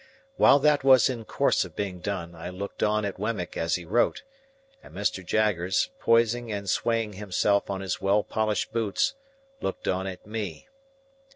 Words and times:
While 0.35 0.57
that 0.57 0.83
was 0.83 1.11
in 1.11 1.25
course 1.25 1.63
of 1.63 1.75
being 1.75 1.99
done, 1.99 2.33
I 2.33 2.49
looked 2.49 2.81
on 2.81 3.05
at 3.05 3.19
Wemmick 3.19 3.55
as 3.55 3.75
he 3.75 3.85
wrote, 3.85 4.23
and 4.81 4.95
Mr. 4.95 5.23
Jaggers, 5.23 5.91
poising 5.99 6.51
and 6.51 6.67
swaying 6.67 7.13
himself 7.13 7.69
on 7.69 7.81
his 7.81 8.01
well 8.01 8.23
polished 8.23 8.73
boots, 8.73 9.13
looked 9.61 9.87
on 9.87 10.07
at 10.07 10.25
me. 10.25 10.67